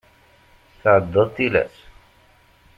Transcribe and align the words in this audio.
Tɛeddaḍ 0.81 1.27
tilas. 1.35 1.75